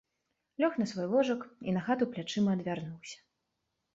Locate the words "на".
0.81-0.85, 1.77-1.83